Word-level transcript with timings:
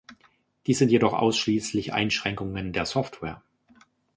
Dies 0.65 0.79
sind 0.79 0.89
jedoch 0.89 1.13
ausschließlich 1.13 1.93
Einschränkungen 1.93 2.73
der 2.73 2.87
Software. 2.87 3.43